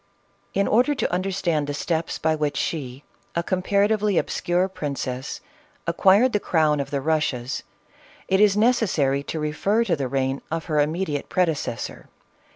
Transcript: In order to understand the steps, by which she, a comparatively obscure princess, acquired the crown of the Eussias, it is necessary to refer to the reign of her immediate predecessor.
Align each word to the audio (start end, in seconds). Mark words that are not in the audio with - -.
In 0.55 0.67
order 0.67 0.95
to 0.95 1.13
understand 1.13 1.67
the 1.67 1.75
steps, 1.75 2.17
by 2.17 2.33
which 2.33 2.57
she, 2.57 3.03
a 3.35 3.43
comparatively 3.43 4.17
obscure 4.17 4.67
princess, 4.67 5.41
acquired 5.85 6.33
the 6.33 6.39
crown 6.39 6.79
of 6.79 6.89
the 6.89 6.97
Eussias, 7.01 7.61
it 8.27 8.39
is 8.41 8.57
necessary 8.57 9.21
to 9.21 9.39
refer 9.39 9.83
to 9.83 9.95
the 9.95 10.07
reign 10.07 10.41
of 10.49 10.65
her 10.65 10.79
immediate 10.79 11.29
predecessor. 11.29 12.09